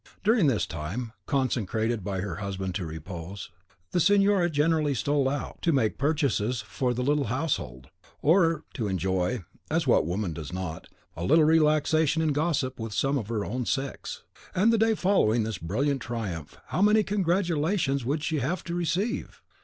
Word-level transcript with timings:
During 0.23 0.47
this 0.47 0.65
time, 0.65 1.13
consecrated 1.27 2.03
by 2.03 2.21
her 2.21 2.37
husband 2.37 2.73
to 2.73 2.87
repose, 2.87 3.51
the 3.91 3.99
signora 3.99 4.49
generally 4.49 4.95
stole 4.95 5.29
out 5.29 5.61
to 5.61 5.71
make 5.71 5.91
the 5.93 5.97
purchases 6.01 6.47
necessary 6.61 6.69
for 6.71 6.93
the 6.95 7.03
little 7.03 7.25
household, 7.25 7.89
or 8.19 8.63
to 8.73 8.87
enjoy 8.87 9.43
(as 9.69 9.85
what 9.85 10.07
woman 10.07 10.33
does 10.33 10.51
not?) 10.51 10.87
a 11.15 11.23
little 11.23 11.43
relaxation 11.43 12.19
in 12.23 12.33
gossip 12.33 12.79
with 12.79 12.93
some 12.93 13.15
of 13.19 13.27
her 13.27 13.45
own 13.45 13.67
sex. 13.67 14.23
And 14.55 14.73
the 14.73 14.79
day 14.79 14.95
following 14.95 15.43
this 15.43 15.59
brilliant 15.59 16.01
triumph, 16.01 16.57
how 16.69 16.81
many 16.81 17.03
congratulations 17.03 18.03
would 18.03 18.23
she 18.23 18.39
have 18.39 18.63
to 18.63 18.73
receive! 18.73 19.43